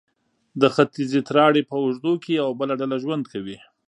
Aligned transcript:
د 0.61 0.63
ختیځې 0.75 1.19
تراړې 1.27 1.63
په 1.69 1.75
اوږدو 1.81 2.13
کې 2.23 2.31
یوه 2.39 2.53
ډله 2.79 2.97
ژوند 3.03 3.23
کوي. 3.33 3.57